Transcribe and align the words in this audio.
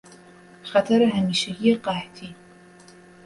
خطر 0.63 1.01
همیشگی 1.01 1.75
قحطی 1.75 2.35